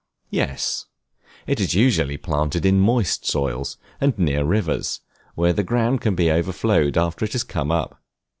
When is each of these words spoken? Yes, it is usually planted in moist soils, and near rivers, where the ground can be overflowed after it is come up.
Yes, 0.31 0.87
it 1.45 1.59
is 1.59 1.75
usually 1.75 2.17
planted 2.17 2.65
in 2.65 2.79
moist 2.79 3.23
soils, 3.23 3.77
and 3.99 4.17
near 4.17 4.43
rivers, 4.43 5.01
where 5.35 5.53
the 5.53 5.61
ground 5.61 6.01
can 6.01 6.15
be 6.15 6.31
overflowed 6.31 6.97
after 6.97 7.23
it 7.23 7.35
is 7.35 7.43
come 7.43 7.69
up. 7.69 8.01